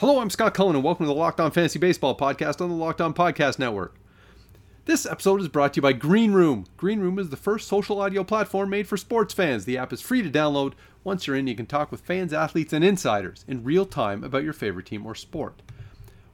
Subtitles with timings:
[0.00, 2.74] Hello, I'm Scott Cullen, and welcome to the Locked On Fantasy Baseball podcast on the
[2.74, 3.96] Locked On Podcast Network.
[4.86, 6.64] This episode is brought to you by Green Room.
[6.78, 9.66] Green Room is the first social audio platform made for sports fans.
[9.66, 10.72] The app is free to download.
[11.04, 14.42] Once you're in, you can talk with fans, athletes, and insiders in real time about
[14.42, 15.60] your favorite team or sport.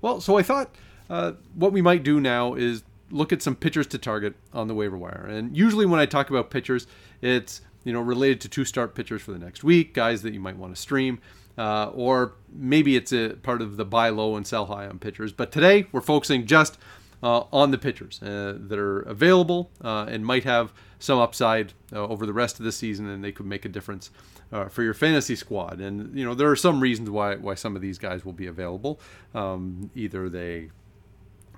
[0.00, 0.72] Well, so I thought
[1.10, 4.74] uh, what we might do now is look at some pitchers to target on the
[4.76, 5.26] waiver wire.
[5.28, 6.86] And usually, when I talk about pitchers,
[7.20, 10.40] it's you know related to two start pitchers for the next week, guys that you
[10.40, 11.18] might want to stream
[11.58, 15.32] uh, or maybe it's a part of the buy low and sell high on pitchers.
[15.32, 16.78] But today we're focusing just
[17.22, 22.06] uh, on the pitchers uh, that are available uh, and might have some upside uh,
[22.06, 24.10] over the rest of the season, and they could make a difference
[24.52, 25.80] uh, for your fantasy squad.
[25.80, 28.46] And you know there are some reasons why why some of these guys will be
[28.46, 29.00] available.
[29.34, 30.70] Um, either they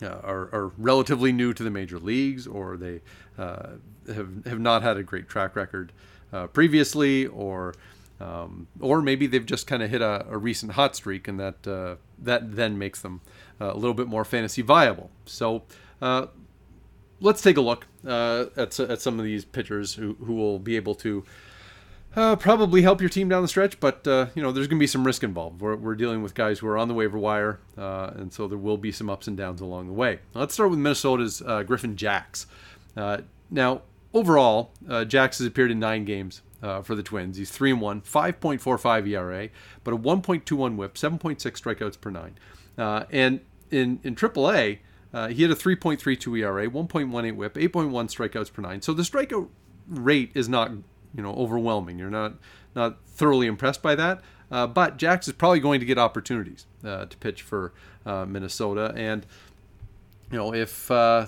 [0.00, 3.00] are, are, relatively new to the major leagues, or they
[3.36, 5.92] have have not had a great track record
[6.52, 7.74] previously, or
[8.20, 11.66] um, or maybe they've just kind of hit a, a, recent hot streak, and that
[11.66, 13.20] uh, that then makes them
[13.60, 15.10] uh, a little bit more fantasy viable.
[15.24, 15.62] So
[16.02, 16.26] uh,
[17.20, 20.74] let's take a look uh, at, at some of these pitchers who, who will be
[20.74, 21.24] able to
[22.16, 23.78] uh, probably help your team down the stretch.
[23.78, 25.60] But uh, you know, there's going to be some risk involved.
[25.60, 28.78] We're, we're, dealing with guys who are on the waiver wire, and so there will
[28.78, 30.18] be some ups and downs along the way.
[30.34, 32.48] Let's start with Minnesota's Griffin Jax.
[32.96, 34.72] now, overall,
[35.06, 37.36] Jax has appeared in nine games uh, for the Twins.
[37.36, 39.48] He's 3 and 1, 5.45 ERA,
[39.84, 42.38] but a 1.21 whip, 7.6 strikeouts per nine.
[42.76, 44.78] Uh, and in, in AAA,
[45.12, 48.82] uh, he had a 3.32 ERA, 1.18 whip, 8.1 strikeouts per nine.
[48.82, 49.48] So the strikeout
[49.88, 51.98] rate is not, you know, overwhelming.
[51.98, 52.34] You're not
[52.74, 54.20] not thoroughly impressed by that.
[54.50, 57.72] Uh, but Jax is probably going to get opportunities uh, to pitch for
[58.06, 59.26] uh, Minnesota, and
[60.30, 61.26] you know if uh,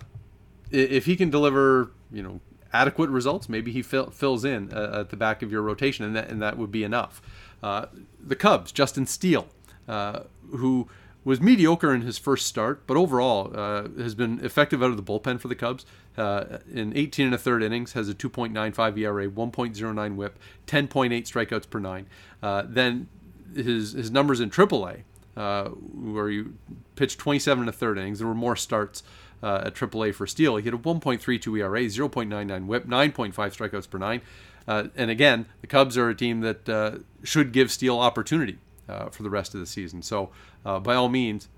[0.70, 2.40] if he can deliver, you know,
[2.72, 6.14] adequate results, maybe he fill, fills in uh, at the back of your rotation, and
[6.16, 7.20] that, and that would be enough.
[7.62, 7.86] Uh,
[8.24, 9.48] the Cubs, Justin Steele,
[9.88, 10.20] uh,
[10.50, 10.88] who
[11.24, 15.02] was mediocre in his first start, but overall uh, has been effective out of the
[15.02, 15.84] bullpen for the Cubs.
[16.16, 21.68] Uh, in 18 and a third innings, has a 2.95 ERA, 1.09 WHIP, 10.8 strikeouts
[21.68, 22.06] per nine.
[22.42, 23.08] Uh, then
[23.54, 25.02] his his numbers in AAA,
[25.34, 26.54] where you
[26.96, 29.02] pitched 27 and a third innings, there were more starts
[29.42, 30.56] uh, at AAA for Steele.
[30.56, 34.20] He had a 1.32 ERA, 0.99 WHIP, 9.5 strikeouts per nine.
[34.68, 38.58] Uh, and again, the Cubs are a team that uh, should give Steele opportunity
[38.88, 40.02] uh, for the rest of the season.
[40.02, 40.30] So,
[40.64, 41.48] uh, by all means,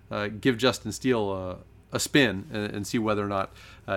[0.41, 1.59] give Justin Steele
[1.93, 3.53] a spin and, and, see whether or not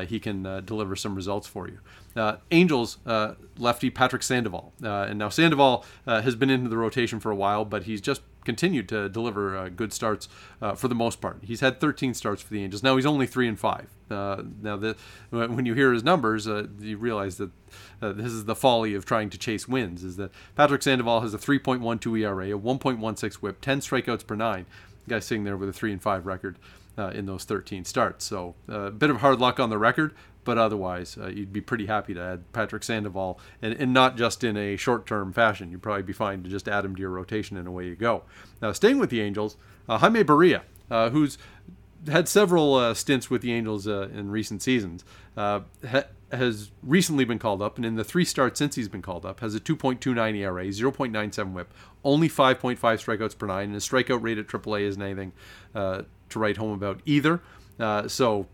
[0.08, 1.80] he can deliver some results for you.
[2.52, 2.98] Angels
[3.58, 7.84] lefty Patrick Sandoval, and now Sandoval has been into the rotation for a while, but
[7.84, 10.30] he's just continued to deliver uh, good starts
[10.62, 11.40] uh, for the most part.
[11.42, 12.84] He's had 13 starts for the Angels.
[12.84, 13.88] Now he's only three and five.
[14.10, 14.96] Uh, now, the,
[15.32, 17.50] when you hear his numbers, uh, you realize that
[18.02, 20.04] uh, this is the folly of trying to chase wins.
[20.04, 24.68] Is that Patrick Sandoval has a 3.12 ERA, a 1.16 WHIP, 10 strikeouts per nine.
[25.10, 26.58] Guy's sitting there with a three and five record.
[26.98, 28.24] Uh, in those 13 starts.
[28.24, 30.14] So a bit of hard luck on the record,
[30.46, 34.44] but otherwise, uh, you'd be pretty happy to add Patrick Sandoval, and, and not just
[34.44, 35.72] in a short-term fashion.
[35.72, 38.24] You'd probably be fine to just add him to your rotation, and away you go.
[38.62, 39.58] Now, staying with the Angels,
[39.90, 41.38] uh, Jaime Barria, uh, who's
[42.08, 45.04] had several uh, stints with the Angels uh, in recent seasons,
[45.36, 45.62] uh,
[46.32, 49.40] has recently been called up, and in the three starts since he's been called up,
[49.42, 54.38] has a 2.29 ERA, 0.97 WHIP, only 5.5 strikeouts per nine, and his strikeout rate
[54.38, 55.32] at AAA isn't anything
[55.74, 56.06] to
[56.36, 57.42] write home about either.
[58.08, 58.48] so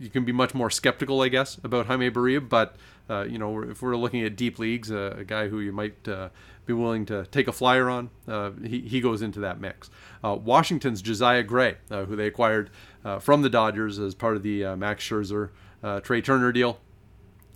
[0.00, 2.46] you can be much more skeptical, I guess, about Jaime Barria.
[2.46, 2.76] But
[3.08, 6.08] uh, you know, if we're looking at deep leagues, uh, a guy who you might
[6.08, 6.30] uh,
[6.66, 9.90] be willing to take a flyer on, uh, he, he goes into that mix.
[10.22, 12.70] Uh, Washington's Josiah Gray, uh, who they acquired
[13.20, 15.50] from the Dodgers as part of the Max Scherzer
[16.02, 16.78] Trea Turner deal.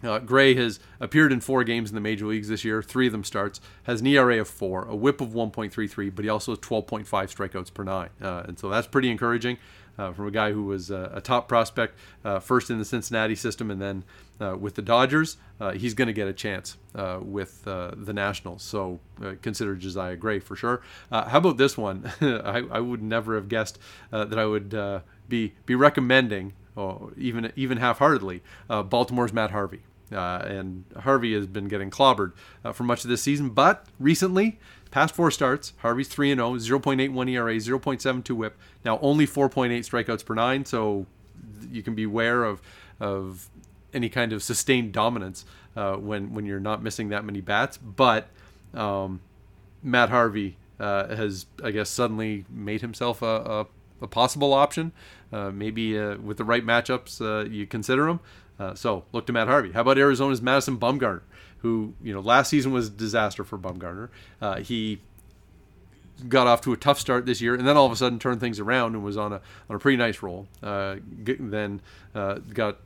[0.02, 2.82] Uh, Gray has appeared in four games in the major leagues this year.
[2.82, 3.60] Three of them starts.
[3.82, 7.74] Has an ERA of four, a WHIP of 1.33, but he also has 12.5 strikeouts
[7.74, 9.58] per nine, uh, and so that's pretty encouraging
[9.98, 13.34] uh, from a guy who was uh, a top prospect, uh, first in the Cincinnati
[13.34, 14.04] system, and then
[14.40, 15.36] uh, with the Dodgers.
[15.60, 18.62] Uh, he's going to get a chance uh, with the Nationals.
[18.62, 19.00] So
[19.42, 20.82] consider Josiah Gray for sure.
[21.10, 22.10] how about this one?
[22.20, 23.80] I, I, would never have guessed
[24.12, 29.80] that I would be be recommending, or even even half-heartedly, Baltimore's Matt Harvey.
[30.12, 32.32] uh, and Harvey has been getting clobbered
[32.64, 33.50] uh, for much of this season.
[33.50, 34.58] But recently,
[34.90, 40.34] past four starts, Harvey's 3 0, 0.81 ERA, 0.72 whip, now only 4.8 strikeouts per
[40.34, 40.64] nine.
[40.64, 41.06] So
[41.70, 42.62] you can beware of,
[43.00, 43.48] of
[43.92, 45.44] any kind of sustained dominance
[45.76, 47.76] uh, when, when you're not missing that many bats.
[47.76, 48.28] But
[48.74, 49.20] um,
[49.82, 53.66] Matt Harvey uh, has, I guess, suddenly made himself a, a,
[54.00, 54.92] a possible option.
[55.32, 58.20] Uh, maybe uh, with the right matchups, uh, you consider him.
[58.58, 59.72] Uh, so look to Matt Harvey.
[59.72, 61.22] How about Arizona's Madison Bumgarner,
[61.58, 64.08] who you know last season was a disaster for Bumgarner.
[64.64, 65.00] he
[66.28, 68.40] got off to a tough start this year, and then all of a sudden turned
[68.40, 69.40] things around and was on a
[69.70, 70.48] on a pretty nice roll.
[70.60, 71.80] then
[72.14, 72.78] got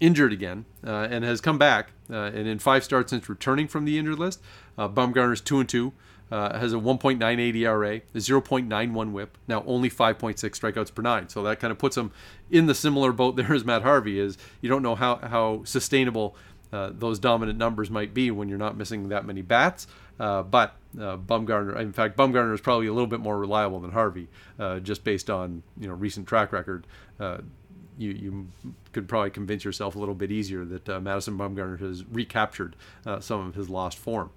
[0.00, 1.92] injured again uh, and has come back.
[2.10, 4.40] Uh, and in five starts since returning from the injured list,
[4.76, 5.92] uh, Bumgarner's two and two.
[6.30, 11.28] Uh, has a 1.98 ERA, a 0.91 WHIP, now only 5.6 strikeouts per nine.
[11.28, 12.12] So that kind of puts him
[12.50, 14.38] in the similar boat there as Matt Harvey is.
[14.60, 16.34] You don't know how how sustainable
[16.74, 19.86] uh, those dominant numbers might be when you're not missing that many bats.
[20.18, 23.92] Uh, but uh, Bumgarner, in fact, Bumgarner is probably a little bit more reliable than
[23.92, 24.28] Harvey,
[24.58, 26.86] uh, just based on you know recent track record.
[27.20, 27.38] Uh,
[27.96, 28.48] you, you
[28.92, 32.74] could probably convince yourself a little bit easier that uh, Madison Bumgarner has recaptured
[33.20, 34.30] some of his lost form.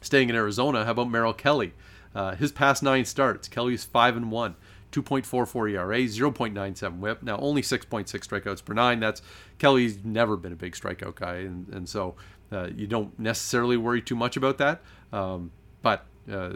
[0.00, 1.72] Staying in Arizona, how about Merrill Kelly?
[2.14, 4.56] Uh, his past nine starts, Kelly's five and one.
[4.92, 7.22] 2.44 ERA, 0.97 WHIP.
[7.22, 8.98] Now only 6.6 strikeouts per nine.
[8.98, 9.22] That's
[9.58, 12.16] Kelly's never been a big strikeout guy, and and so
[12.50, 14.82] uh, you don't necessarily worry too much about that.
[15.12, 15.52] Um,
[15.82, 16.54] but uh,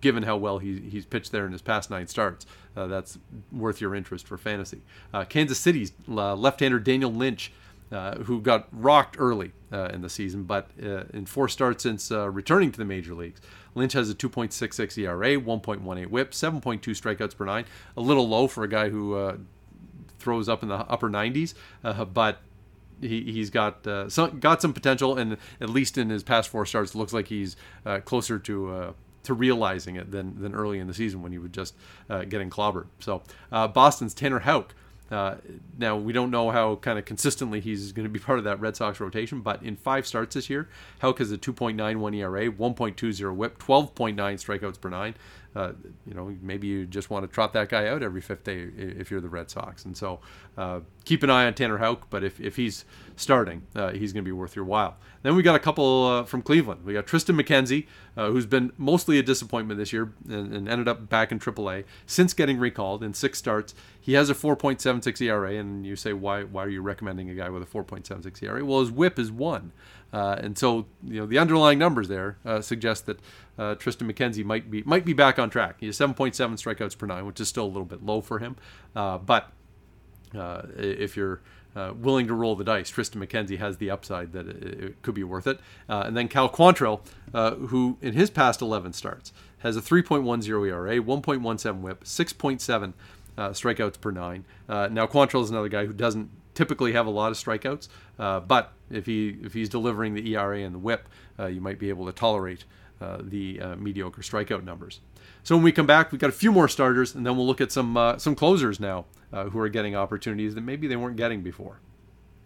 [0.00, 3.18] given how well he, he's pitched there in his past nine starts, uh, that's
[3.50, 4.82] worth your interest for fantasy.
[5.12, 7.52] Uh, Kansas City's uh, left-hander Daniel Lynch,
[7.90, 12.72] who got rocked early uh, in the season, but uh, in four starts since returning
[12.72, 13.40] to the major leagues,
[13.74, 17.64] Lynch has a 2.66 ERA, 1.18 WHIP, 7.2 strikeouts per nine,
[17.96, 19.38] a little low for a guy who
[20.18, 21.54] throws up in the upper 90s,
[22.12, 22.38] but
[23.00, 26.66] he, he's got uh, some, got some potential, and at least in his past four
[26.66, 27.56] starts, looks like he's
[27.86, 28.92] uh, closer to uh,
[29.22, 31.74] to realizing it than, than early in the season when he was just
[32.08, 32.86] uh, getting clobbered.
[33.00, 33.22] So
[33.52, 34.74] uh, Boston's Tanner Houck.
[35.10, 35.36] Uh,
[35.76, 38.60] now we don't know how kind of consistently he's going to be part of that
[38.60, 40.68] Red Sox rotation, but in five starts this year,
[41.00, 45.14] Houck has a 2.91 ERA, 1.20 WHIP, 12.9 strikeouts per nine
[45.54, 45.72] uh,
[46.06, 49.10] you know, maybe you just want to trot that guy out every fifth day if
[49.10, 49.84] you're the Red Sox.
[49.84, 50.20] And so
[50.56, 52.84] uh, keep an eye on Tanner Houck, but if, if he's
[53.16, 54.96] starting, uh, he's going to be worth your while.
[55.22, 56.84] Then we got a couple uh, from Cleveland.
[56.84, 57.86] We got Triston McKenzie,
[58.16, 61.84] uh, who's been mostly a disappointment this year and, and, ended up back in AAA
[62.06, 63.74] since getting recalled in six starts.
[64.00, 67.50] He has a 4.76 ERA, and you say, why, why are you recommending a guy
[67.50, 68.64] with a 4.76 ERA?
[68.64, 69.72] Well, his whip is one.
[70.12, 73.18] Uh, and so, you know, the underlying numbers there uh, suggest that
[73.58, 75.76] uh, Triston McKenzie might be might be back on track.
[75.80, 78.56] He has 7.7 strikeouts per nine, which is still a little bit low for him.
[78.96, 79.52] Uh, but
[80.36, 81.40] uh, if you're
[81.76, 85.14] uh, willing to roll the dice, Triston McKenzie has the upside that it, it could
[85.14, 85.60] be worth it.
[85.88, 87.00] and then Cal Quantrill,
[87.68, 92.92] who in his past 11 starts has a 3.10 ERA, 1.17 WHIP, 6.7
[93.36, 94.44] strikeouts per nine.
[94.68, 96.30] now Quantrill is another guy who doesn't
[96.60, 100.60] typically have a lot of strikeouts, uh, but if he if he's delivering the ERA
[100.60, 101.08] and the WHIP,
[101.38, 102.64] uh, you might be able to tolerate
[103.00, 105.00] uh, the uh, mediocre strikeout numbers.
[105.42, 107.62] So when we come back, we've got a few more starters, and then we'll look
[107.62, 111.40] at some uh, some closers now who are getting opportunities that maybe they weren't getting
[111.40, 111.80] before.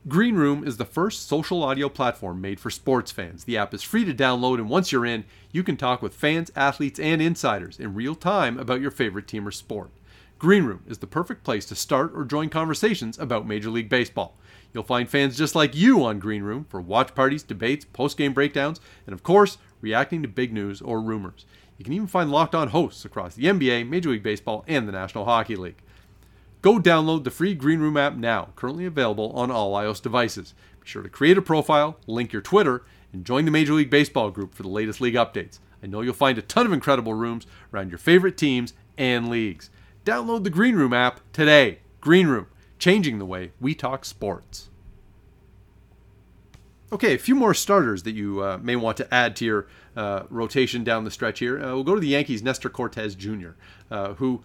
[0.06, 3.44] Green Room is the first social audio platform made for sports fans.
[3.44, 6.52] The app is free to download, and once you're in, you can talk with fans,
[6.54, 9.90] athletes, and insiders in real time about your favorite team or sport.
[10.44, 14.36] Green Room is the perfect place to start or join conversations about Major League Baseball.
[14.74, 18.34] You'll find fans just like you on Green Room for watch parties, debates, post game
[18.34, 21.46] breakdowns, and of course, reacting to big news or rumors.
[21.78, 24.92] You can even find locked on hosts across the NBA, Major League Baseball, and the
[24.92, 25.80] National Hockey League.
[26.60, 30.52] Go download the free Green Room app now, currently available on all iOS devices.
[30.78, 32.84] Be sure to create a profile, link your Twitter,
[33.14, 35.58] and join the Major League Baseball group for the latest league updates.
[35.82, 39.70] I know you'll find a ton of incredible rooms around your favorite teams and leagues.
[40.04, 41.78] Download the Green Room app today.
[42.00, 42.46] Green Room,
[42.78, 44.68] changing the way we talk sports.
[46.92, 50.24] Okay, a few more starters that you uh, may want to add to your uh,
[50.28, 51.58] rotation down the stretch here.
[51.58, 53.50] Uh, we'll go to the Yankees' Nestor Cortes Jr.,
[53.90, 54.44] uh, who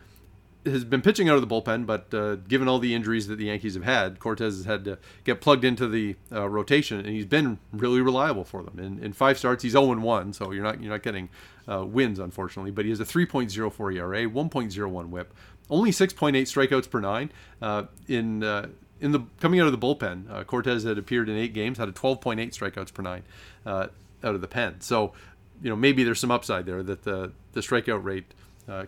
[0.66, 3.46] has been pitching out of the bullpen, but uh, given all the injuries that the
[3.46, 7.26] Yankees have had, Cortes has had to get plugged into the uh, rotation, and he's
[7.26, 8.80] been really reliable for them.
[8.80, 11.30] In, in five starts, he's 0-1, so you're not you're not getting
[11.70, 12.72] uh, wins, unfortunately.
[12.72, 15.34] But he has a 3.04 ERA, 1.01 WHIP,
[15.70, 17.32] only 6.8 strikeouts per nine.
[17.62, 18.68] Uh, in uh,
[19.02, 21.88] in the coming out of the bullpen, uh, Cortes had appeared in eight games, had
[21.88, 23.24] a 12.8 strikeouts per nine
[23.66, 24.82] out of the pen.
[24.82, 25.14] So,
[25.62, 28.26] you know, maybe there's some upside there that the the strikeout rate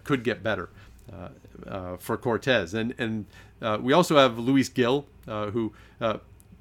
[0.04, 0.70] could get better.
[1.12, 1.28] Uh,
[1.68, 3.26] uh, for Cortes, And and
[3.62, 5.74] uh, we also have Luis Gil, who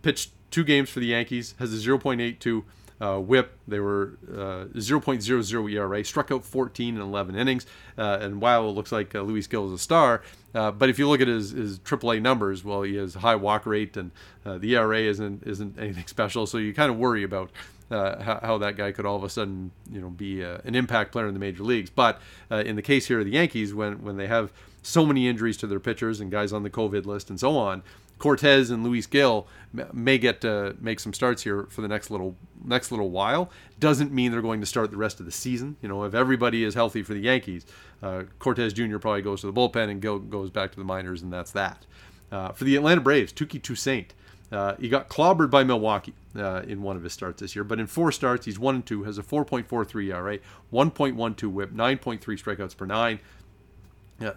[0.03, 2.65] pitched two games for the Yankees, has a 0.82
[3.01, 3.59] uh, whip.
[3.67, 7.67] They were uh, 0.00 ERA, struck out 14 in 11 innings.
[7.97, 10.23] Uh, and while it looks like uh, Luis Gil is a star,
[10.55, 13.37] uh, but if you look at his, his AAA numbers, well, he has a high
[13.37, 14.11] walk rate and
[14.45, 16.47] uh, the ERA isn't isn't anything special.
[16.47, 17.51] So you kind of worry about
[17.91, 20.77] uh, how, how, that guy could all of a sudden, you know, be uh, an
[20.77, 21.91] impact player in the major leagues.
[21.91, 24.53] But uh, in the case here of the Yankees, when when they have
[24.83, 27.83] so many injuries to their pitchers and guys on the COVID list and so on,
[28.21, 29.49] Cortes and Luis Gil
[29.93, 33.51] may get to make some starts here for the next little next little while.
[33.81, 35.77] Doesn't mean they're going to start the rest of the season.
[35.83, 37.67] You know, if everybody is healthy for the Yankees,
[38.03, 38.99] uh, Cortes Jr.
[38.99, 41.87] probably goes to the bullpen and Gil goes back to the minors, and that's that.
[42.31, 44.13] Uh, for the Atlanta Braves, Touki Toussaint
[44.53, 47.79] uh, he got clobbered by Milwaukee uh, in one of his starts this year, but
[47.79, 50.39] in four starts, he's one and two, has a 4.43 ERA,
[50.73, 53.21] 1.12 WHIP, 9.3 strikeouts per nine.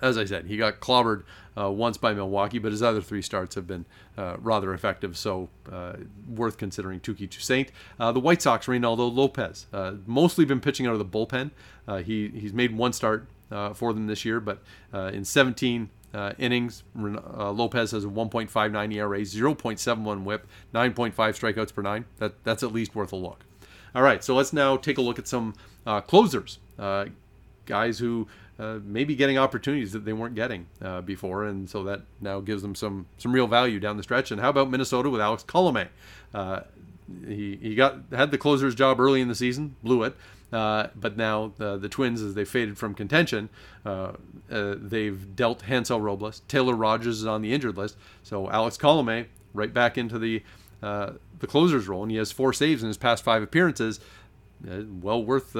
[0.01, 1.23] As I said, he got clobbered
[1.57, 3.85] uh, once by Milwaukee, but his other three starts have been
[4.17, 5.93] uh, rather effective, so uh,
[6.27, 7.69] worth considering Touki Toussaint.
[7.99, 9.67] Uh, the White Sox, Reynaldo Lopez,
[10.05, 11.51] mostly been pitching out of the bullpen.
[12.03, 13.27] he he's made one start
[13.73, 14.59] for them this year, but
[14.93, 16.83] in 17 uh, innings.
[16.95, 22.05] Uh, Lopez has a 1.59 ERA, 0.71 WHIP, 9.5 strikeouts per nine.
[22.17, 23.45] That that's at least worth a look.
[23.95, 25.53] All right, so let's now take a look at some
[25.85, 27.05] uh, closers, uh,
[27.65, 28.27] guys who
[28.59, 32.61] uh, may getting opportunities that they weren't getting uh, before, and so that now gives
[32.61, 34.31] them some some real value down the stretch.
[34.31, 35.87] And how about Minnesota with Alex Colome?
[37.27, 40.15] he he got had the closer's job early in the season, blew it.
[40.53, 43.49] Uh, but now the, the Twins, as they faded from contention,
[43.87, 44.11] uh,
[44.51, 46.43] uh, they've dealt Hansel Robles.
[46.47, 47.97] Taylor Rogers is on the injured list.
[48.21, 50.43] So Alex Colome right back into the
[50.83, 53.99] uh, the closer's role, and he has four saves in his past five appearances.
[54.65, 55.55] Uh, well worth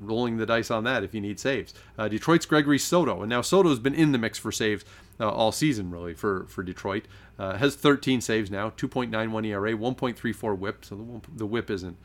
[0.00, 1.74] rolling the dice on that if you need saves.
[2.08, 4.84] Detroit's Gregory Soto, and now Soto's been in the mix for saves
[5.20, 7.04] all season, really, for, for Detroit.
[7.38, 11.98] has 13 saves now, 2.91 ERA, 1.34 WHIP, so the, the WHIP isn't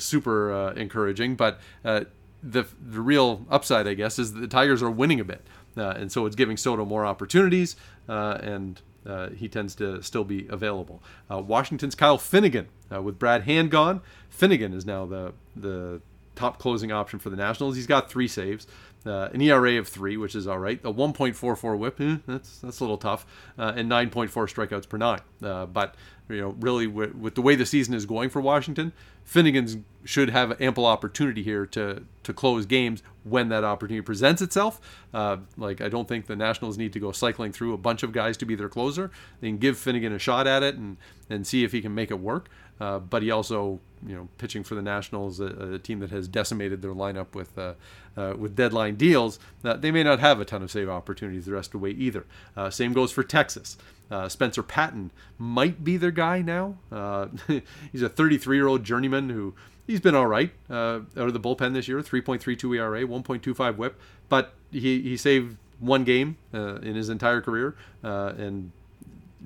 [0.00, 1.36] super uh, encouraging.
[1.36, 2.04] But uh,
[2.42, 5.42] the the real upside, I guess, is the Tigers are winning a bit,
[5.76, 7.76] uh, and so it's giving Soto more opportunities,
[8.08, 11.02] uh, and uh, he tends to still be available.
[11.30, 12.68] Uh, Washington's Kyle Finnegan
[13.02, 14.02] with Brad Hand gone.
[14.28, 16.00] Finnegan is now the the
[16.34, 17.76] top closing option for the Nationals.
[17.76, 18.66] He's got three saves
[19.06, 20.80] uh, an ERA of three, which is all right.
[20.84, 23.26] A 1.44 WHIP, eh, that's that's a little tough,
[23.58, 25.20] uh, and 9.4 strikeouts per nine.
[25.42, 25.94] Uh, but
[26.28, 28.92] you know, really, with, with, the way the season is going for Washington,
[29.24, 34.80] Finnegan should have ample opportunity here to to close games when that opportunity presents itself.
[35.12, 38.12] Uh, like I don't think the Nationals need to go cycling through a bunch of
[38.12, 39.10] guys to be their closer.
[39.40, 42.10] They can give Finnegan a shot at it and and see if he can make
[42.10, 42.48] it work.
[42.80, 46.28] Uh, but he also, you know, pitching for the Nationals, a, a team that has
[46.28, 47.74] decimated their lineup with uh,
[48.16, 51.52] uh, with deadline deals, uh, they may not have a ton of save opportunities the
[51.52, 52.24] rest of the way either.
[52.56, 53.76] Uh, same goes for Texas.
[54.10, 56.76] Uh, Spencer Patton might be their guy now.
[57.92, 59.54] he's a 33 year old journeyman who
[59.86, 64.54] he's been all right out of the bullpen this year, 3.32 ERA, 1.25 WHIP, but
[64.70, 68.72] he he saved one game in his entire career and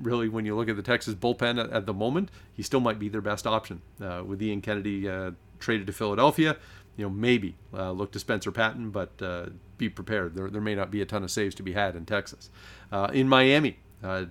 [0.01, 2.99] really, when you look at the Texas bullpen at, at the moment, he still might
[2.99, 3.83] be their best option.
[4.01, 6.57] Uh, with Ian Kennedy uh, traded to Philadelphia,
[6.97, 9.47] you know, maybe uh, look to Spencer Patton, but uh,
[9.79, 10.35] be prepared.
[10.35, 12.51] There, there may not be a ton of saves to be had in Texas.
[12.93, 14.27] Uh, in Miami, uh,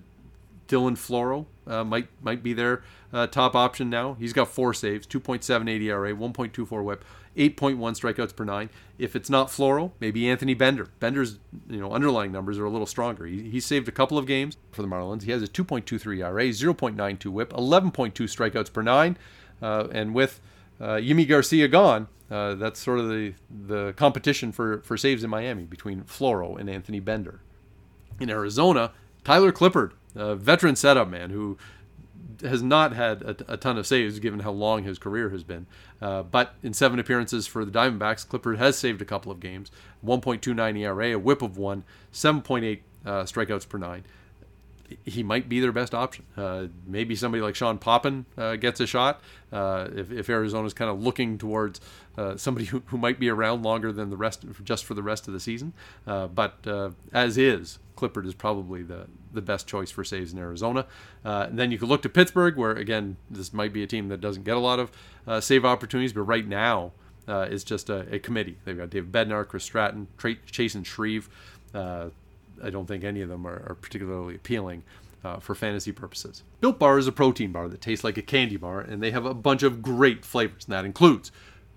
[0.68, 1.46] Dylan Floro
[1.86, 2.84] might might be their
[3.32, 4.14] top option now.
[4.14, 7.06] He's got four saves, 2.78 ERA, 1.24 WHIP.
[7.36, 8.70] 8.1 strikeouts per nine.
[8.98, 10.90] If it's not Floro, maybe Anthony Bender.
[11.00, 13.26] Bender's you know underlying numbers are a little stronger.
[13.26, 15.24] He, he saved a couple of games for the Marlins.
[15.24, 19.18] He has a 2.23 ERA, 0.92 WHIP, 11.2 strikeouts per nine,
[19.62, 20.40] uh, and with
[20.80, 25.30] uh, Yimi Garcia gone, uh, that's sort of the the competition for for saves in
[25.30, 27.42] Miami between Floro and Anthony Bender.
[28.20, 28.92] In Arizona,
[29.24, 31.58] Tyler Clippard, a veteran setup man who
[32.42, 35.66] has not had a, a, ton of saves given how long his career has been.
[36.02, 39.72] Uh, but in seven appearances for the Diamondbacks, Clippard has saved a couple of games
[40.06, 44.04] 1.29 ERA, a whip of one, 7.8 uh, strikeouts per nine.
[45.06, 46.26] He might be their best option.
[46.38, 49.22] Uh, maybe somebody like Sean Poppen uh, gets a shot
[49.52, 51.82] uh, if, if Arizona's kind of looking towards
[52.18, 55.28] uh, somebody who, who might be around longer than the rest, just for the rest
[55.28, 55.74] of the season.
[56.06, 56.68] but
[57.12, 60.86] as is, Clippard is probably the, the best choice for saves in Arizona.
[61.24, 64.10] Uh, and then you could look to Pittsburgh, where again this might be a team
[64.10, 64.92] that doesn't get a lot of
[65.28, 66.92] uh, save opportunities, but right now
[67.28, 68.58] uh, it's just a, a, committee.
[68.66, 71.30] They've got Dave Bednar, Chris Stratton, Tra- and Shreve.
[71.74, 72.10] Uh,
[72.62, 74.84] I don't think any of them are, are particularly appealing.
[75.26, 76.44] Uh, for fantasy purposes.
[76.60, 79.26] Built Bar is a protein bar that tastes like a candy bar, and they have
[79.26, 81.32] a bunch of great flavors, and that includes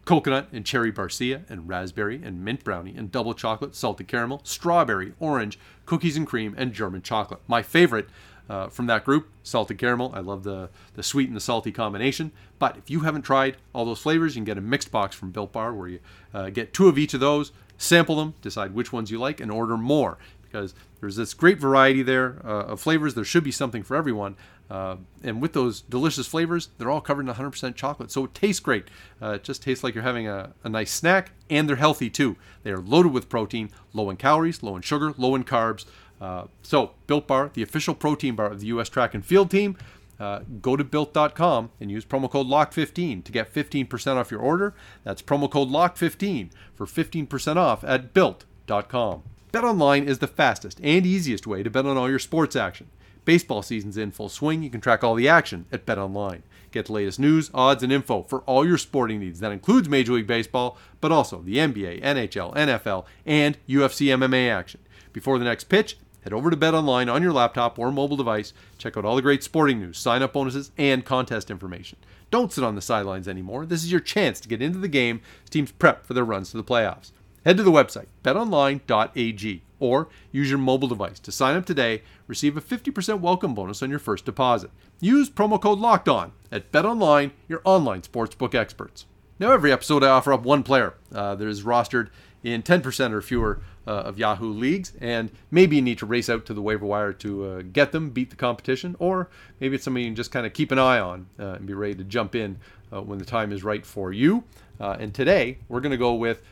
[0.06, 5.12] coconut and cherry barcia and raspberry and mint brownie and double chocolate, salted caramel, strawberry,
[5.20, 7.40] orange, cookies and cream, and German chocolate.
[7.46, 8.08] My favorite
[8.48, 9.28] uh, from that group.
[9.42, 10.12] Salted caramel.
[10.14, 12.32] I love the, the sweet and the salty combination.
[12.58, 15.30] But if you haven't tried all those flavors, you can get a mixed box from
[15.30, 16.00] Built Bar where you
[16.32, 19.50] uh, get two of each of those, sample them, decide which ones you like, and
[19.50, 20.18] order more
[20.56, 23.14] because there's this great variety there uh, of flavors.
[23.14, 24.36] There should be something for everyone.
[24.70, 28.10] Uh, and with those delicious flavors, they're all covered in 100% chocolate.
[28.10, 28.88] So it tastes great.
[29.20, 32.36] Uh, it just tastes like you're having a, a, nice snack, and they're healthy too.
[32.62, 35.84] They are loaded with protein, low in calories, low in sugar, low in carbs.
[36.20, 38.88] Uh, so, Built Bar, the official protein bar of the U.S.
[38.88, 39.76] track and field team.
[40.18, 44.74] Uh, go to built.com and use promo code LOCK15 to get 15% off your order.
[45.04, 49.22] That's promo code LOCK15 for 15% off at built.com.
[49.56, 52.90] BetOnline is the fastest and easiest way to bet on all your sports action.
[53.24, 54.62] Baseball season's in full swing.
[54.62, 56.42] You can track all the action at BetOnline.
[56.72, 59.40] Get the latest news, odds, and info for all your sporting needs.
[59.40, 64.80] That includes Major League Baseball, but also the NBA, NHL, NFL, and UFC MMA action.
[65.14, 68.52] Before the next pitch, head over to BetOnline on your laptop or mobile device.
[68.76, 71.96] Check out all the great sporting news, sign up bonuses, and contest information.
[72.30, 73.64] Don't sit on the sidelines anymore.
[73.64, 76.50] This is your chance to get into the game as teams prep for their runs
[76.50, 77.12] to the playoffs.
[77.46, 82.02] Head to the website, betonline.ag, or use your mobile device to sign up today.
[82.26, 84.72] Receive a 50% welcome bonus on your first deposit.
[84.98, 89.06] Use promo code Locked On at BetOnline, your online sportsbook experts.
[89.38, 92.08] Now, every episode I offer up one player uh, that is rostered
[92.42, 96.46] in 10% or fewer uh, of Yahoo leagues, and maybe you need to race out
[96.46, 100.02] to the waiver wire to uh, get them, beat the competition, or maybe it's somebody
[100.02, 102.34] you can just kind of keep an eye on uh, and be ready to jump
[102.34, 102.58] in
[102.92, 104.42] uh, when the time is right for you.
[104.80, 106.42] Uh, and today, we're going to go with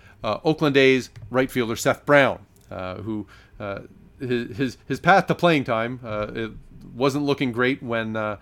[0.45, 3.26] Oakland A's right fielder Seth Brown, uh, who
[3.61, 3.81] uh,
[4.19, 6.52] his, his, his path to playing time uh, it
[6.95, 8.37] wasn't looking great when uh,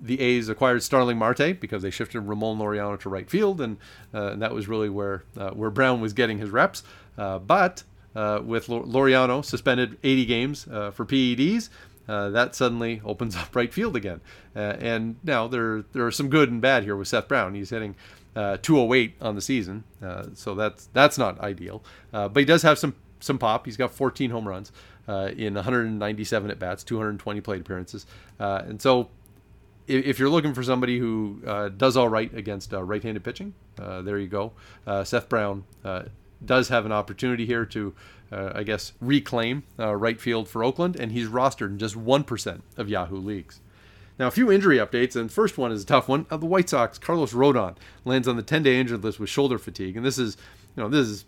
[0.00, 3.78] the A's acquired Starling Marte because they shifted Ramon Laureano to right field, and,
[4.12, 5.24] and that was really where
[5.54, 6.82] where Brown was getting his reps.
[7.16, 11.70] but with Laureano suspended 80 games for PEDs,
[12.08, 14.20] uh, that suddenly opens up right field again.
[14.54, 17.54] Uh, and now there there are some good and bad here with Seth Brown.
[17.54, 17.96] He's hitting
[18.36, 21.82] uh, 208 on the season, uh, so that's that's not ideal.
[22.12, 23.64] Uh, but he does have some some pop.
[23.64, 24.72] He's got 14 home runs
[25.08, 28.06] uh, in 197 at bats, 220 plate appearances,
[28.40, 29.08] uh, and so
[29.86, 34.28] if, you're looking for somebody who uh, does all right against right-handed pitching, there you
[34.28, 34.52] go.
[35.04, 35.64] Seth Brown
[36.44, 37.94] does have an opportunity here to.
[38.32, 42.88] I guess reclaim right field for Oakland, and he's rostered in just one percent of
[42.88, 43.60] Yahoo leagues.
[44.18, 46.26] Now, a few injury updates, and first one is a tough one.
[46.30, 49.96] Uh, the White Sox, Carlos Rodon lands on the 10-day injured list with shoulder fatigue,
[49.96, 50.36] and this is,
[50.76, 51.24] you know, this is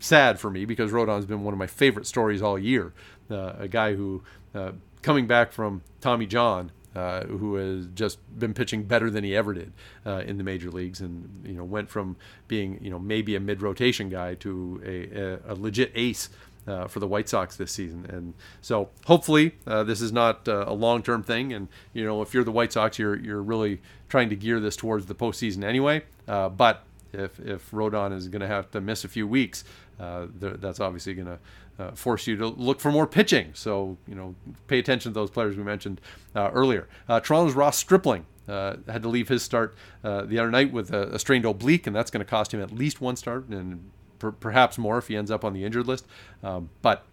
[0.00, 2.92] sad for me because Rodon's been one of my favorite stories all year.
[3.30, 4.22] Uh, a guy who,
[4.54, 9.34] uh, coming back from Tommy John, uh, who has just been pitching better than he
[9.34, 9.72] ever did
[10.04, 12.16] uh, in the major leagues, and you know went from
[12.48, 16.28] being you know maybe a mid rotation guy to a, a, a legit ace
[16.66, 18.06] uh, for the White Sox this season.
[18.08, 21.52] And so hopefully uh, this is not uh, a long term thing.
[21.52, 24.76] And you know if you're the White Sox, you're you're really trying to gear this
[24.76, 26.02] towards the postseason anyway.
[26.28, 29.64] Uh, but if if Rodon is going to have to miss a few weeks,
[30.00, 31.38] uh, that's obviously going to
[31.78, 33.50] uh, force you to look for more pitching.
[33.54, 34.34] So you know
[34.66, 36.00] pay attention to those players we mentioned
[36.36, 36.88] earlier.
[37.08, 38.26] Toronto's Ross Stripling.
[38.46, 42.10] had to leave his start the other night with a, a strained oblique, and that's
[42.10, 43.90] going to cost him at least one start and
[44.22, 46.06] per- perhaps more if he ends up on the injured list.
[46.42, 47.04] Um, but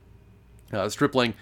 [0.72, 1.34] uh, Stripling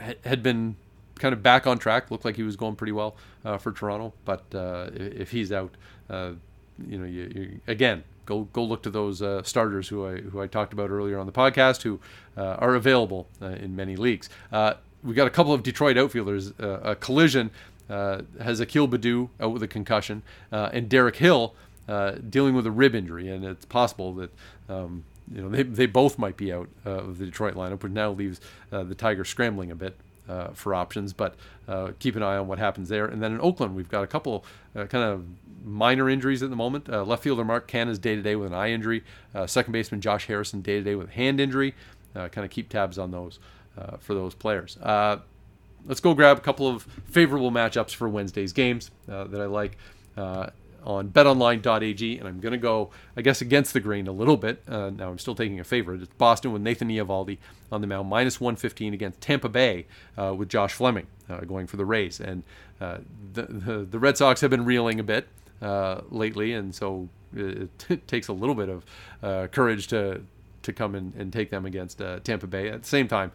[0.00, 0.76] ha- had been
[1.16, 2.10] kind of back on track.
[2.10, 4.12] Looked like he was going pretty well uh, for Toronto.
[4.24, 5.74] But uh, if he's out,
[6.08, 6.32] uh,
[6.86, 10.40] you know, you, you, again go go look to those uh, starters who I who
[10.40, 11.98] I talked about earlier on the podcast who
[12.36, 14.28] uh, are available in many leagues.
[15.02, 16.52] we got a couple of Detroit outfielders.
[16.58, 17.50] a collision
[17.88, 21.54] has Akil Baddoo out with a concussion, and Derek Hill.
[21.88, 24.30] Uh, dealing with a rib injury, and it's possible that
[24.68, 27.92] um, you know they, they both might be out uh, of the Detroit lineup, which
[27.92, 28.40] now leaves
[28.72, 29.96] uh, the Tigers scrambling a bit
[30.28, 31.12] uh, for options.
[31.12, 31.36] But
[31.68, 33.06] uh, keep an eye on what happens there.
[33.06, 34.44] And then in Oakland, we've got a couple
[34.74, 35.24] kind of
[35.64, 36.88] minor injuries at the moment.
[36.88, 39.04] left fielder Mark Canha is day to day with an eye injury.
[39.46, 41.74] second baseman Josh Harrison day to day with a hand injury.
[42.14, 43.38] kind of keep tabs on those
[44.00, 44.76] for those players
[45.86, 49.76] let's go grab a couple of favorable matchups for Wednesday's games uh, that I like.
[50.16, 50.48] Uh,
[50.86, 54.62] on betonline.ag, and I'm going to go, I guess, against the grain a little bit.
[54.68, 56.00] Uh, now, I'm still taking a favorite.
[56.00, 57.38] It's Boston with Nathan Eovaldi
[57.72, 61.76] on the mound, minus 115 against Tampa Bay uh, with Josh Fleming uh, going for
[61.76, 62.20] the Rays.
[62.20, 62.44] And
[62.80, 62.98] uh,
[63.32, 65.26] the, the, the, Red Sox have been reeling a bit
[65.60, 67.68] uh, lately, and so it,
[68.06, 68.84] takes a little bit of
[69.22, 70.22] uh, courage to
[70.62, 72.68] to come and, and take them against Tampa Bay.
[72.70, 73.30] At the same time,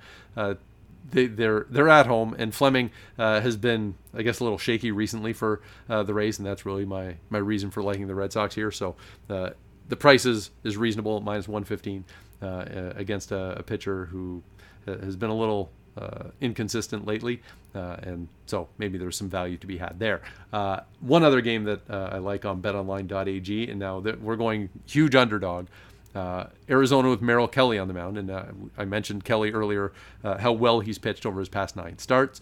[1.10, 4.92] they, they're they're at home, and Fleming uh, has been, I guess, a little shaky
[4.92, 8.34] recently for uh, the Rays, and that's really my my reason for liking the Red
[8.34, 8.72] Sox here.
[8.72, 8.96] So
[9.30, 9.52] uh,
[9.90, 12.06] the price is is reasonable, minus 115
[12.42, 14.42] uh, against a, a, pitcher who
[14.88, 17.42] uh, has been a little uh, inconsistent lately,
[17.76, 20.22] uh, and so maybe there's some value to be had there.
[20.54, 24.70] Uh, one other game that uh, I like on BetOnline.ag, and now that we're going
[24.86, 25.68] huge underdog.
[26.14, 28.46] Uh, Arizona with Merrill Kelly on the mound, and uh,
[28.78, 29.94] I mentioned Kelly earlier,
[30.24, 32.42] how well he's pitched over his past nine starts.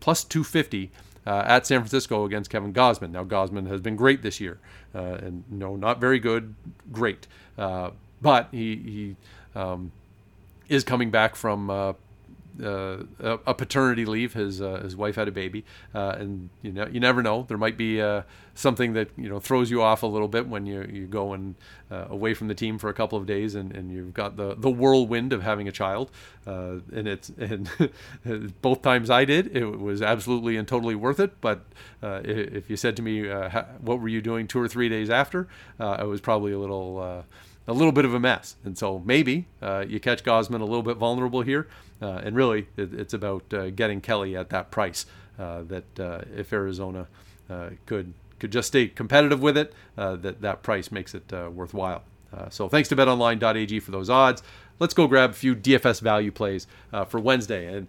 [0.00, 0.90] plus 250
[1.26, 3.10] at San Francisco against Kevin Gausman.
[3.10, 4.58] Now Gausman has been great this year,
[4.92, 6.54] and no, not very good,
[6.92, 9.16] great, but he he
[9.54, 9.92] um,
[10.68, 11.94] is coming back from
[12.62, 14.34] uh, a paternity leave.
[14.34, 15.64] His uh, his wife had a baby,
[15.94, 17.44] uh, and you know you never know.
[17.48, 18.22] There might be uh,
[18.54, 21.54] something that you know throws you off a little bit when you you go and
[21.90, 24.54] uh, away from the team for a couple of days, and, and you've got the,
[24.54, 26.10] the whirlwind of having a child.
[26.46, 27.70] Uh, and it's and
[28.62, 31.40] both times I did, it was absolutely and totally worth it.
[31.40, 31.64] But
[32.02, 33.28] if you said to me,
[33.80, 37.24] "What were you doing two or three days after?" I was probably a little
[37.66, 38.56] a little bit of a mess.
[38.64, 41.66] And so maybe uh, you catch Gausman a little bit vulnerable here.
[42.00, 45.06] Uh, and really, it, it's about uh, getting Kelly at that price.
[45.38, 47.08] Uh, that uh, if Arizona
[47.50, 52.02] uh, could could just stay competitive with it, that that price makes it worthwhile.
[52.50, 54.42] so thanks to BetOnline.ag for those odds.
[54.78, 56.66] Let's go grab a few DFS value plays
[57.08, 57.66] for Wednesday.
[57.66, 57.86] And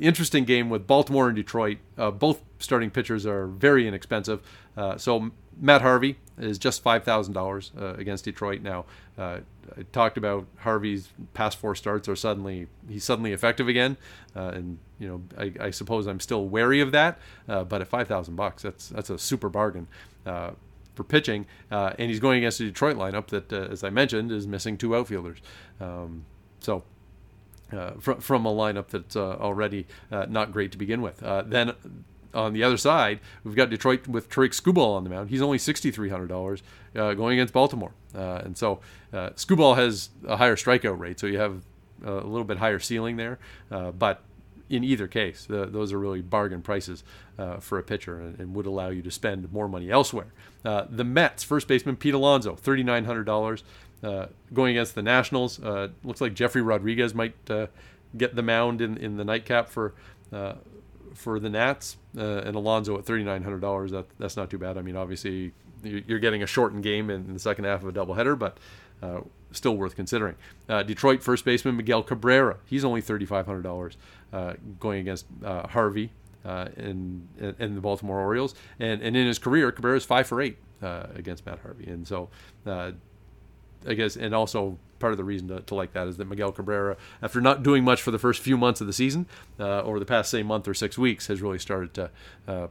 [0.00, 1.78] interesting game with Baltimore and Detroit.
[1.96, 4.40] both starting pitchers are very inexpensive.
[4.96, 8.62] so Matt Harvey is just five thousand uh, dollars against Detroit.
[8.62, 8.86] Now,
[9.18, 9.40] uh,
[9.76, 13.96] I talked about Harvey's past four starts are suddenly he's suddenly effective again,
[14.34, 17.18] uh, and you know I, I, suppose I'm still wary of that.
[17.48, 19.86] Uh, but at five thousand bucks, that's that's a super bargain
[20.26, 20.52] uh,
[21.00, 24.46] for pitching, uh, and he's going against a Detroit lineup that, as I mentioned, is
[24.46, 25.38] missing two outfielders.
[25.80, 26.26] Um,
[26.60, 26.84] so
[27.72, 31.20] uh, from, from a lineup that's uh, already uh, not great to begin with.
[31.46, 31.72] then
[32.34, 35.30] on the other side, we've got Detroit with Tarik Skubal on the mound.
[35.30, 36.62] He's only $6,300
[36.94, 37.92] uh, going against Baltimore.
[38.14, 38.80] Uh, and so
[39.14, 41.62] uh, Skubal has a higher strikeout rate, so you have
[42.04, 43.38] a little bit higher ceiling there.
[43.70, 44.22] Uh, but
[44.70, 47.04] in either case, the, those are really bargain prices
[47.38, 50.32] uh, for a pitcher and, and, would allow you to spend more money elsewhere.
[50.64, 55.58] Uh, the Mets, first baseman Pete Alonso, $3,900 going against the Nationals.
[56.04, 57.34] looks like Jeffrey Rodriguez might
[58.16, 59.94] get the mound in, in the nightcap for
[61.14, 63.90] for the Nats uh, and Alonso at thirty nine hundred dollars.
[63.90, 64.78] That that's not too bad.
[64.78, 68.38] I mean, obviously you're getting a shortened game in the second half of a doubleheader,
[68.38, 68.58] but
[69.02, 69.20] uh,
[69.52, 70.36] still worth considering.
[70.68, 72.58] Uh, Detroit first baseman Miguel Cabrera.
[72.66, 73.96] He's only thirty five hundred dollars
[74.32, 76.10] uh, going against uh, Harvey.
[76.42, 80.40] Uh, in, in the Baltimore Orioles, and, and in his career, Cabrera is five for
[80.40, 82.30] eight against Matt Harvey, and so
[83.86, 86.52] I guess, and also part of the reason to, to, like that is that Miguel
[86.52, 89.26] Cabrera, after not doing much for the first few months of the season,
[89.58, 92.10] uh, or the past say month or six weeks, has really started to
[92.46, 92.66] uh,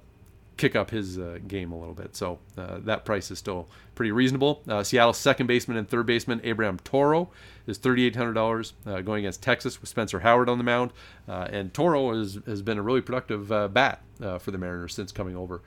[0.60, 2.15] kick up his uh, game a little bit.
[2.15, 4.62] So uh, that price is still pretty reasonable.
[4.67, 7.32] Uh, Seattle's second baseman and third baseman Abraham Toro
[7.65, 10.91] is $3,800 uh, going against Texas with Spencer Howard on the mound,
[11.28, 14.02] and Toro has has been a really productive bat
[14.39, 15.62] for the Mariners since coming over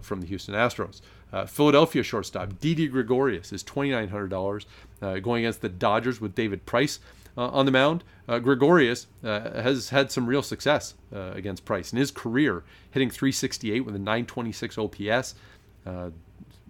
[0.00, 1.00] from the Houston Astros.
[1.32, 4.64] Uh, Philadelphia shortstop Didi Gregorius is $2,900
[5.02, 6.98] uh, going against the Dodgers with David Price
[7.36, 8.04] uh, on the mound.
[8.28, 13.80] Uh, Gregorius uh, has had some real success against Price in his career, hitting 368
[13.80, 15.34] with a 926 OPS.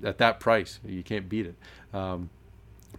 [0.04, 1.54] at that price, you can't beat it.
[1.92, 2.30] Um,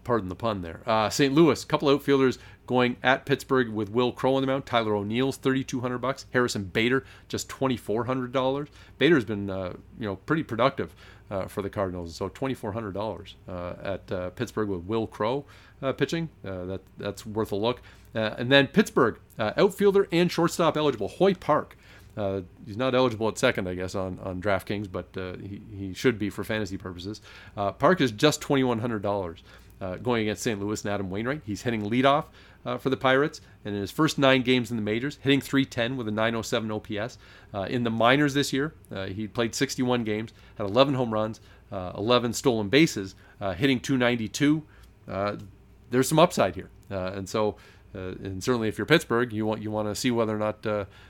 [0.04, 0.82] pardon the pun there.
[1.12, 1.34] St.
[1.34, 2.38] Louis, couple outfielders
[2.72, 4.66] going at Pittsburgh with Wil Crowe on the mound.
[4.66, 6.26] Tyler O'Neill's thirty two hundred bucks.
[6.32, 8.70] Harrison Bader just twenty four hundred dollars.
[8.98, 10.96] Bader's been uh, you know pretty productive
[11.30, 12.16] uh, for the Cardinals.
[12.16, 15.46] So twenty four hundred dollars uh, at uh, Pittsburgh with Wil Crowe
[15.82, 16.30] uh, pitching.
[16.44, 17.82] that that's worth a look.
[18.14, 21.76] and then Pittsburgh outfielder and shortstop eligible Hoy Park.
[22.16, 25.94] Uh, he's not eligible at second, I guess, on, on DraftKings, but uh, he, he
[25.94, 27.22] should be for fantasy purposes.
[27.56, 29.42] Uh, Park is just $2,100
[30.04, 30.60] going against St.
[30.60, 31.42] Louis and Adam Wainwright.
[31.46, 32.26] He's hitting leadoff
[32.66, 33.42] uh, for the Pirates.
[33.66, 37.18] And in his first nine games in the majors, hitting 310 with a 907 OPS.
[37.54, 41.40] Uh, in the minors this year, uh, he played 61 games, had 11 home runs,
[41.72, 44.64] uh, 11 stolen bases, uh, hitting 292.
[45.08, 45.36] Uh,
[45.90, 46.70] there's some upside here.
[46.90, 47.56] and so,
[47.94, 50.62] and certainly if you're Pittsburgh, you want you want to see whether or not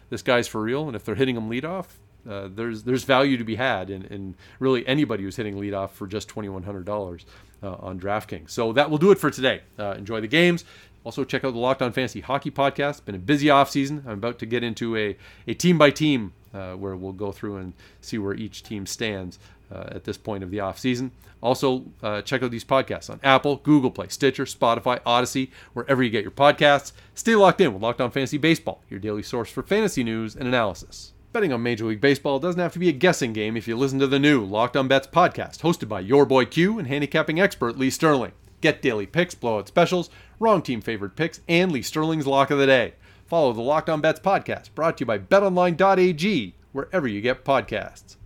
[0.09, 0.87] this guy's for real.
[0.87, 1.85] And if they're hitting him leadoff,
[2.29, 6.07] uh, there's there's value to be had in, in really anybody who's hitting leadoff for
[6.07, 7.25] just twenty one hundred dollars
[7.63, 8.51] uh, on DraftKings.
[8.51, 9.61] So that will do it for today.
[9.77, 10.63] Uh, enjoy the games.
[11.03, 13.05] Also, check out the Locked On Fantasy Hockey podcast.
[13.05, 14.05] Been a busy offseason.
[14.05, 17.57] I'm about to get into a, a team by team uh, where we'll go through
[17.57, 19.39] and see where each team stands
[19.71, 21.11] uh, at this point of the offseason.
[21.41, 26.11] Also, uh, check out these podcasts on Apple, Google Play, Stitcher, Spotify, Odyssey, wherever you
[26.11, 26.91] get your podcasts.
[27.15, 30.47] Stay locked in with Locked On Fantasy Baseball, your daily source for fantasy news and
[30.47, 31.13] analysis.
[31.33, 33.99] Betting on Major League Baseball doesn't have to be a guessing game if you listen
[33.99, 37.77] to the new Locked On Bets podcast, hosted by your boy Q and handicapping expert
[37.77, 38.33] Lee Sterling.
[38.61, 42.67] Get daily picks, blowout specials, wrong team favorite picks, and Lee Sterling's lock of the
[42.67, 42.93] day.
[43.25, 48.17] Follow the Locked On Bets podcast, brought to you by BetOnline.ag, wherever you get podcasts.